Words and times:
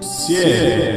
Ciência. 0.00 0.94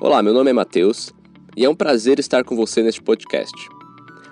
Olá, 0.00 0.22
meu 0.22 0.32
nome 0.32 0.50
é 0.50 0.52
Matheus 0.52 1.12
e 1.56 1.64
é 1.64 1.68
um 1.68 1.74
prazer 1.74 2.18
estar 2.18 2.44
com 2.44 2.56
você 2.56 2.82
neste 2.82 3.02
podcast. 3.02 3.68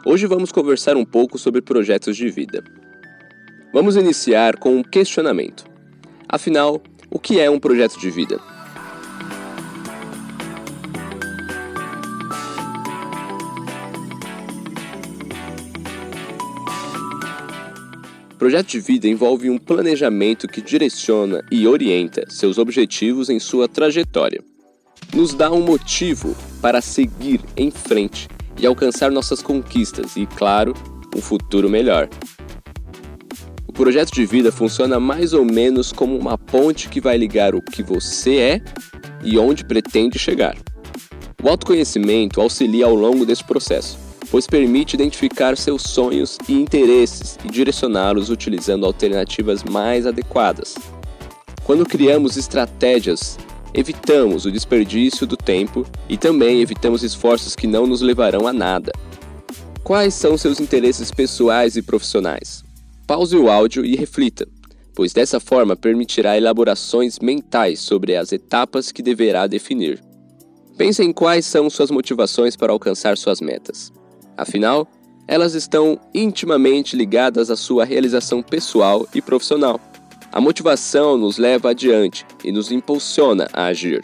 Hoje 0.06 0.26
vamos 0.26 0.50
conversar 0.50 0.96
um 0.96 1.04
pouco 1.04 1.38
sobre 1.38 1.60
projetos 1.60 2.16
de 2.16 2.30
vida. 2.30 2.64
Vamos 3.72 3.96
iniciar 3.96 4.56
com 4.56 4.76
um 4.76 4.82
questionamento. 4.82 5.64
Afinal, 6.28 6.82
o 7.10 7.18
que 7.18 7.40
é 7.40 7.50
um 7.50 7.58
projeto 7.58 7.98
de 7.98 8.10
vida? 8.10 8.53
Projeto 18.38 18.68
de 18.68 18.80
vida 18.80 19.06
envolve 19.06 19.48
um 19.48 19.58
planejamento 19.58 20.48
que 20.48 20.60
direciona 20.60 21.42
e 21.52 21.68
orienta 21.68 22.24
seus 22.28 22.58
objetivos 22.58 23.30
em 23.30 23.38
sua 23.38 23.68
trajetória. 23.68 24.42
Nos 25.14 25.34
dá 25.34 25.52
um 25.52 25.62
motivo 25.62 26.36
para 26.60 26.80
seguir 26.80 27.40
em 27.56 27.70
frente 27.70 28.28
e 28.58 28.66
alcançar 28.66 29.10
nossas 29.12 29.40
conquistas 29.40 30.16
e, 30.16 30.26
claro, 30.26 30.74
um 31.14 31.20
futuro 31.20 31.70
melhor. 31.70 32.08
O 33.68 33.72
projeto 33.72 34.12
de 34.12 34.26
vida 34.26 34.50
funciona 34.50 34.98
mais 34.98 35.32
ou 35.32 35.44
menos 35.44 35.92
como 35.92 36.18
uma 36.18 36.36
ponte 36.36 36.88
que 36.88 37.00
vai 37.00 37.16
ligar 37.16 37.54
o 37.54 37.62
que 37.62 37.82
você 37.82 38.36
é 38.36 38.64
e 39.22 39.38
onde 39.38 39.64
pretende 39.64 40.18
chegar. 40.18 40.56
O 41.42 41.48
autoconhecimento 41.48 42.40
auxilia 42.40 42.86
ao 42.86 42.94
longo 42.94 43.24
desse 43.24 43.44
processo 43.44 44.03
pois 44.34 44.48
permite 44.48 44.96
identificar 44.96 45.56
seus 45.56 45.82
sonhos 45.82 46.38
e 46.48 46.54
interesses 46.54 47.38
e 47.44 47.48
direcioná-los 47.48 48.30
utilizando 48.30 48.84
alternativas 48.84 49.62
mais 49.62 50.08
adequadas. 50.08 50.74
Quando 51.62 51.86
criamos 51.86 52.36
estratégias, 52.36 53.38
evitamos 53.72 54.44
o 54.44 54.50
desperdício 54.50 55.24
do 55.24 55.36
tempo 55.36 55.86
e 56.08 56.18
também 56.18 56.60
evitamos 56.60 57.04
esforços 57.04 57.54
que 57.54 57.68
não 57.68 57.86
nos 57.86 58.00
levarão 58.00 58.44
a 58.48 58.52
nada. 58.52 58.90
Quais 59.84 60.14
são 60.14 60.36
seus 60.36 60.58
interesses 60.58 61.12
pessoais 61.12 61.76
e 61.76 61.82
profissionais? 61.82 62.64
Pause 63.06 63.36
o 63.36 63.48
áudio 63.48 63.84
e 63.84 63.94
reflita, 63.94 64.48
pois 64.96 65.12
dessa 65.12 65.38
forma 65.38 65.76
permitirá 65.76 66.36
elaborações 66.36 67.20
mentais 67.20 67.78
sobre 67.78 68.16
as 68.16 68.32
etapas 68.32 68.90
que 68.90 69.00
deverá 69.00 69.46
definir. 69.46 70.02
Pense 70.76 71.04
em 71.04 71.12
quais 71.12 71.46
são 71.46 71.70
suas 71.70 71.92
motivações 71.92 72.56
para 72.56 72.72
alcançar 72.72 73.16
suas 73.16 73.40
metas. 73.40 73.92
Afinal, 74.36 74.88
elas 75.26 75.54
estão 75.54 75.98
intimamente 76.12 76.96
ligadas 76.96 77.50
à 77.50 77.56
sua 77.56 77.84
realização 77.84 78.42
pessoal 78.42 79.06
e 79.14 79.22
profissional. 79.22 79.80
A 80.30 80.40
motivação 80.40 81.16
nos 81.16 81.38
leva 81.38 81.70
adiante 81.70 82.26
e 82.42 82.50
nos 82.50 82.70
impulsiona 82.70 83.48
a 83.52 83.66
agir. 83.66 84.02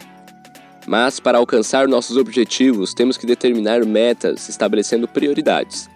Mas, 0.87 1.19
para 1.19 1.37
alcançar 1.37 1.87
nossos 1.87 2.17
objetivos, 2.17 2.93
temos 2.93 3.17
que 3.17 3.27
determinar 3.27 3.85
metas 3.85 4.49
estabelecendo 4.49 5.07
prioridades. 5.07 5.89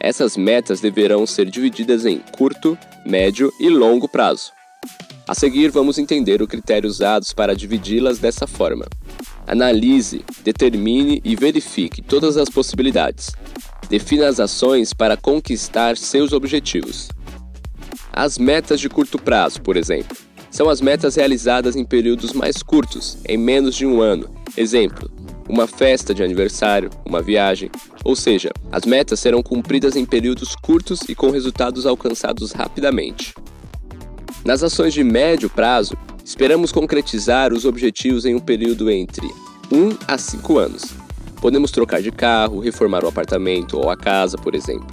Essas 0.00 0.36
metas 0.36 0.80
deverão 0.80 1.26
ser 1.26 1.46
divididas 1.50 2.06
em 2.06 2.18
curto, 2.36 2.76
médio 3.04 3.52
e 3.60 3.68
longo 3.68 4.08
prazo. 4.08 4.52
A 5.26 5.34
seguir, 5.34 5.70
vamos 5.70 5.98
entender 5.98 6.40
os 6.40 6.48
critérios 6.48 6.94
usados 6.94 7.32
para 7.32 7.54
dividi-las 7.54 8.18
dessa 8.18 8.46
forma. 8.46 8.86
Analise, 9.48 10.22
determine 10.44 11.22
e 11.24 11.34
verifique 11.34 12.02
todas 12.02 12.36
as 12.36 12.50
possibilidades. 12.50 13.30
Defina 13.88 14.28
as 14.28 14.38
ações 14.38 14.92
para 14.92 15.16
conquistar 15.16 15.96
seus 15.96 16.34
objetivos. 16.34 17.08
As 18.12 18.36
metas 18.36 18.78
de 18.78 18.90
curto 18.90 19.18
prazo, 19.18 19.62
por 19.62 19.78
exemplo, 19.78 20.14
são 20.50 20.68
as 20.68 20.82
metas 20.82 21.16
realizadas 21.16 21.76
em 21.76 21.84
períodos 21.84 22.34
mais 22.34 22.62
curtos, 22.62 23.16
em 23.26 23.38
menos 23.38 23.74
de 23.74 23.86
um 23.86 24.02
ano. 24.02 24.28
Exemplo: 24.54 25.10
uma 25.48 25.66
festa 25.66 26.12
de 26.12 26.22
aniversário, 26.22 26.90
uma 27.06 27.22
viagem. 27.22 27.70
Ou 28.04 28.14
seja, 28.14 28.50
as 28.70 28.84
metas 28.84 29.18
serão 29.18 29.42
cumpridas 29.42 29.96
em 29.96 30.04
períodos 30.04 30.54
curtos 30.56 31.00
e 31.08 31.14
com 31.14 31.30
resultados 31.30 31.86
alcançados 31.86 32.52
rapidamente. 32.52 33.34
Nas 34.44 34.62
ações 34.62 34.92
de 34.92 35.02
médio 35.02 35.48
prazo, 35.48 35.96
esperamos 36.28 36.70
concretizar 36.70 37.54
os 37.54 37.64
objetivos 37.64 38.26
em 38.26 38.34
um 38.34 38.38
período 38.38 38.90
entre 38.90 39.26
1 39.72 39.96
a 40.06 40.18
5 40.18 40.58
anos. 40.58 40.82
Podemos 41.40 41.70
trocar 41.70 42.02
de 42.02 42.12
carro, 42.12 42.60
reformar 42.60 43.02
o 43.02 43.08
apartamento 43.08 43.78
ou 43.78 43.88
a 43.88 43.96
casa, 43.96 44.36
por 44.36 44.54
exemplo. 44.54 44.86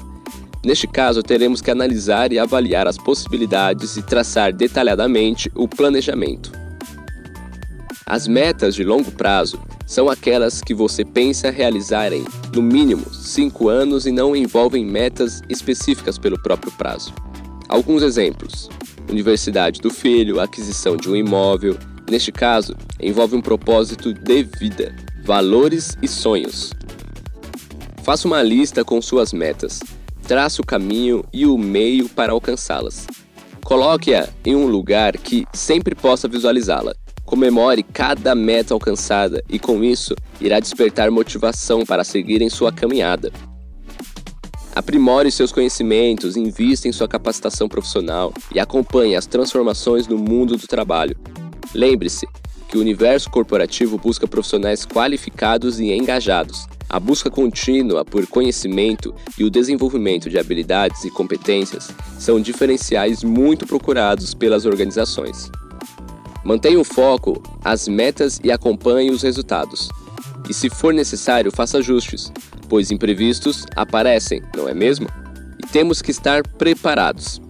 Neste 0.64 0.88
caso, 0.88 1.22
teremos 1.22 1.60
que 1.60 1.70
analisar 1.70 2.32
e 2.32 2.40
avaliar 2.40 2.88
as 2.88 2.98
possibilidades 2.98 3.98
e 3.98 4.02
traçar 4.02 4.54
detalhadamente 4.54 5.52
o 5.54 5.68
planejamento. 5.68 6.54
As 8.06 8.30
metas 8.30 8.74
de 8.74 8.86
longo 8.86 9.12
prazo 9.12 9.60
são 9.86 10.10
aquelas 10.10 10.62
que 10.62 10.74
você 10.74 11.04
pensa 11.04 11.52
realizar 11.52 12.14
em, 12.14 12.24
no 12.56 12.62
mínimo, 12.62 13.14
5 13.14 13.68
anos 13.68 14.06
e 14.06 14.12
não 14.12 14.38
envolvem 14.38 14.86
metas 14.86 15.42
específicas 15.50 16.18
pelo 16.18 16.42
próprio 16.42 16.72
prazo. 16.72 17.14
Alguns 17.68 18.04
exemplos: 18.04 18.70
universidade 19.10 19.82
do 19.82 19.90
filho, 19.90 20.40
aquisição 20.40 20.98
de 20.98 21.10
um 21.10 21.16
imóvel. 21.16 21.78
Neste 22.10 22.32
caso, 22.32 22.76
envolve 23.00 23.36
um 23.36 23.42
propósito 23.42 24.14
de 24.14 24.44
vida, 24.44 24.96
valores 25.24 25.98
e 26.02 26.08
sonhos. 26.08 26.72
Faça 28.04 28.28
uma 28.28 28.44
lista 28.44 28.86
com 28.86 29.02
suas 29.02 29.34
metas. 29.34 29.80
Trace 30.28 30.62
o 30.62 30.66
caminho 30.66 31.24
e 31.34 31.46
o 31.46 31.58
meio 31.58 32.08
para 32.08 32.34
alcançá-las. 32.34 33.08
Coloque-a 33.64 34.30
em 34.46 34.56
um 34.56 34.68
lugar 34.68 35.18
que 35.18 35.46
sempre 35.52 35.96
possa 35.96 36.28
visualizá-la. 36.28 36.94
Comemore 37.26 37.82
cada 37.82 38.36
meta 38.36 38.76
alcançada 38.76 39.44
e, 39.50 39.58
com 39.58 39.84
isso, 39.84 40.14
irá 40.40 40.60
despertar 40.60 41.10
motivação 41.10 41.84
para 41.84 42.04
seguir 42.04 42.44
em 42.44 42.50
sua 42.50 42.72
caminhada. 42.72 43.32
Aprimore 44.76 45.32
seus 45.32 45.54
conhecimentos, 45.54 46.36
invista 46.36 46.86
em 46.86 46.92
sua 46.92 47.08
capacitação 47.08 47.70
profissional 47.70 48.34
e 48.54 48.60
acompanhe 48.60 49.16
as 49.16 49.26
transformações 49.26 50.06
no 50.06 50.18
mundo 50.18 50.58
do 50.58 50.68
trabalho. 50.68 51.16
Lembre-se 51.74 52.28
que 52.68 52.78
o 52.78 52.82
universo 52.82 53.32
corporativo 53.32 53.98
busca 53.98 54.28
profissionais 54.28 54.86
qualificados 54.86 55.80
e 55.80 55.94
engajados. 55.94 56.68
A 56.90 57.00
busca 57.00 57.32
contínua 57.32 58.04
por 58.04 58.28
conhecimento 58.28 59.16
e 59.40 59.46
o 59.46 59.50
desenvolvimento 59.50 60.30
de 60.30 60.38
habilidades 60.38 61.06
e 61.06 61.10
competências 61.10 61.90
são 62.20 62.42
diferenciais 62.42 63.24
muito 63.24 63.66
procurados 63.66 64.34
pelas 64.34 64.66
organizações. 64.66 65.50
Mantenha 66.44 66.82
o 66.82 66.84
foco, 66.84 67.42
as 67.64 67.88
metas 67.88 68.42
e 68.44 68.52
acompanhe 68.52 69.10
os 69.10 69.22
resultados. 69.22 69.88
E 70.50 70.54
se 70.54 70.70
for 70.70 70.94
necessário, 70.94 71.52
faça 71.52 71.78
ajustes, 71.78 72.32
pois 72.68 72.92
imprevistos 72.92 73.66
aparecem, 73.76 74.42
não 74.56 74.68
é 74.68 74.74
mesmo? 74.74 75.08
E 75.58 75.68
temos 75.68 76.02
que 76.02 76.12
estar 76.12 76.46
preparados. 76.48 77.42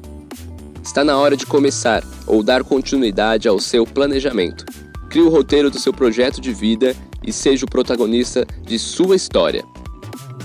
Está 0.83 1.03
na 1.03 1.17
hora 1.17 1.35
de 1.35 1.45
começar 1.45 2.03
ou 2.27 2.43
dar 2.43 2.63
continuidade 2.63 3.47
ao 3.47 3.59
seu 3.59 3.85
planejamento. 3.85 4.65
Crie 5.09 5.23
o 5.23 5.29
roteiro 5.29 5.71
do 5.71 5.79
seu 5.79 5.91
projeto 5.91 6.39
de 6.39 6.53
vida 6.53 6.95
e 7.25 7.33
seja 7.33 7.65
o 7.65 7.69
protagonista 7.69 8.45
de 8.61 8.77
sua 8.77 9.15
história. 9.15 9.63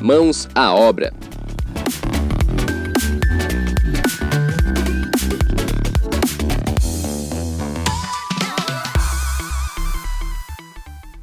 Mãos 0.00 0.48
à 0.54 0.72
obra! 0.72 1.12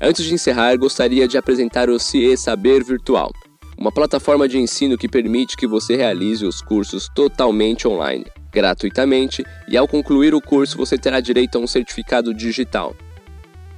Antes 0.08 0.24
de 0.24 0.34
encerrar, 0.34 0.78
gostaria 0.78 1.28
de 1.28 1.38
apresentar 1.38 1.90
o 1.90 2.00
CIE 2.00 2.38
Saber 2.38 2.82
Virtual, 2.82 3.30
uma 3.78 3.92
plataforma 3.92 4.48
de 4.48 4.58
ensino 4.58 4.98
que 4.98 5.10
permite 5.10 5.58
que 5.58 5.68
você 5.68 5.98
realize 5.98 6.46
os 6.46 6.62
cursos 6.62 7.10
totalmente 7.14 7.86
online, 7.86 8.26
gratuitamente, 8.50 9.44
e 9.68 9.76
ao 9.76 9.86
concluir 9.86 10.34
o 10.34 10.40
curso 10.40 10.78
você 10.78 10.98
terá 10.98 11.20
direito 11.20 11.58
a 11.58 11.60
um 11.60 11.68
certificado 11.68 12.34
digital. 12.34 12.96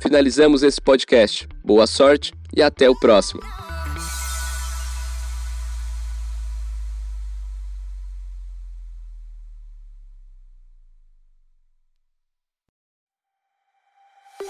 Finalizamos 0.00 0.62
esse 0.62 0.80
podcast. 0.80 1.46
Boa 1.62 1.86
sorte 1.86 2.32
e 2.56 2.62
até 2.62 2.88
o 2.88 2.98
próximo. 2.98 3.42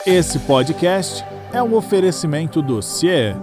Esse 0.07 0.39
podcast 0.39 1.25
é 1.53 1.61
um 1.61 1.75
oferecimento 1.75 2.63
do 2.63 2.81
CIE 2.81 3.35